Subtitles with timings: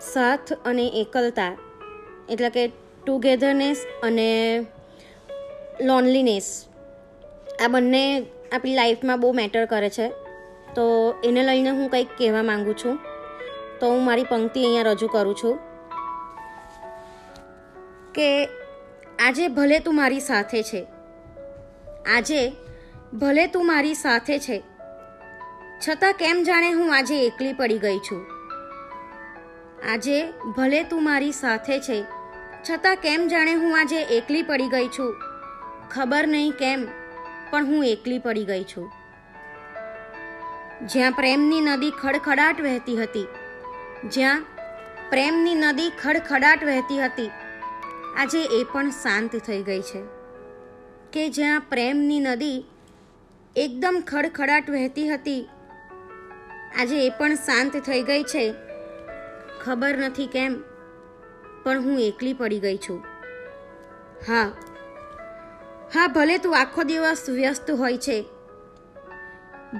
[0.00, 1.56] સાથ અને એકલતા.
[2.28, 2.72] એટલે કે
[3.06, 4.66] ટુગેધરનેસ અને
[5.80, 6.66] લોનલીનેસ.
[7.64, 10.08] આ બંને આપણી લાઈફમાં બહુ મેટર કરે છે.
[10.74, 12.98] તો એને લઈને હું કંઈક કહેવા માગું છું.
[13.80, 15.58] તો હું મારી પંક્તિ અહીંયા રજૂ કરું છું.
[18.14, 18.48] કે
[19.18, 20.86] આજે ભલે તું મારી સાથે છે.
[22.16, 22.52] આજે
[23.14, 24.62] ભલે તું મારી સાથે છે.
[25.88, 28.39] છતાં કેમ જાણે હું આજે એકલી પડી ગઈ છું?
[29.82, 30.16] આજે
[30.56, 31.98] ભલે તું મારી સાથે છે,
[32.64, 35.10] છતાં કેમ જાણે હું આજે એકલી પડી ગઈ છું?
[35.90, 36.86] ખબર નહીં કેમ,
[37.50, 38.86] પણ હું એકલી પડી ગઈ છું.
[40.86, 43.26] જ્યાં પ્રેમની નદી ખડખડાટ વહેતી હતી,
[44.06, 44.46] જ્યાં
[45.10, 47.30] પ્રેમની નદી ખડખડાટ વહેતી હતી,
[48.16, 50.02] આજે એ પણ શાંત થઈ ગઈ છે.
[51.12, 52.58] કે જ્યાં પ્રેમની નદી
[53.56, 55.42] એકદમ ખડખડાટ વહેતી હતી,
[56.78, 58.44] આજે એ પણ શાંત થઈ ગઈ છે
[59.64, 60.52] ખબર નથી કેમ,
[61.64, 63.00] પણ હું એકલી પડી ગઈ છું.
[64.28, 64.48] હા.
[65.94, 68.18] હા, ભલે તું આખો દિવસ વ્યસ્ત હોય છે.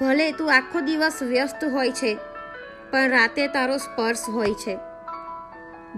[0.00, 2.12] ભલે તું આખો દિવસ વ્યસ્ત હોય છે,
[2.90, 4.74] પણ રાતે તારો સ્પર્શ હોય છે.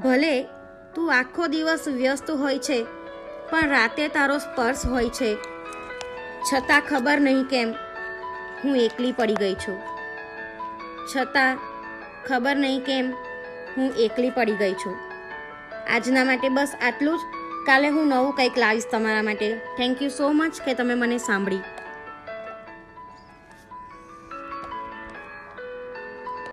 [0.03, 0.35] ભલે
[0.95, 2.79] તું આખો દિવસ વ્યસ્ત હોય છે,
[3.51, 5.31] પણ રાતે તારો સ્પર્શ હોય છે.
[6.47, 7.75] છતાં ખબર નહીં કેમ,
[8.65, 9.79] હું એકલી પડી ગઈ છું.
[11.11, 11.59] છતાં
[12.27, 13.13] ખબર નહીં કેમ
[13.77, 14.97] હું એકલી પડી ગઈ છું.
[15.91, 17.21] આજના માટે બસ આટલું જ.
[17.67, 19.55] કાલે હું નવું કંઈક લાવીશ તમારા માટે.
[19.55, 21.59] થેન્ક યુ સો મચ કે તમે મને સાંભળી.